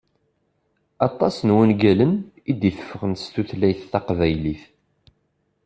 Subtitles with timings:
[1.07, 2.13] Aṭas n wungalen
[2.51, 4.63] i d-iteffɣen s tutlayt taqbaylit.